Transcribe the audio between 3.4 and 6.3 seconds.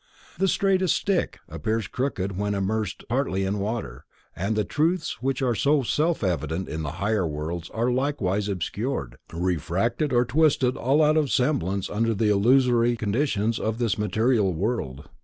immersed in water, and the truths which are so self